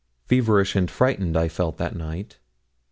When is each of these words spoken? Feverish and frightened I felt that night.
Feverish 0.25 0.75
and 0.75 0.89
frightened 0.89 1.37
I 1.37 1.47
felt 1.47 1.77
that 1.77 1.95
night. 1.95 2.39